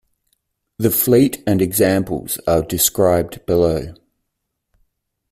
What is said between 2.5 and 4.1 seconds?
described below.